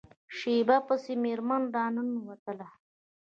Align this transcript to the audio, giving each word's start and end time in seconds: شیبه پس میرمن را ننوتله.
شیبه 0.37 0.77
پس 0.87 1.03
میرمن 1.23 1.63
را 1.73 1.85
ننوتله. 1.93 2.67